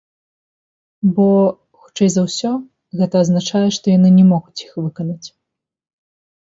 Бо, 1.17 1.27
хутчэй 1.81 2.09
за 2.13 2.21
ўсё, 2.29 2.51
гэта 3.03 3.15
азначае, 3.27 3.65
што 3.77 3.85
яны 3.97 4.09
не 4.19 4.25
могуць 4.35 4.61
іх 4.67 4.73
выканаць. 4.85 5.27